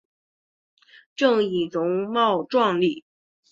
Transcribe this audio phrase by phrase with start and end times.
[1.15, 3.05] 郑俨容貌壮丽。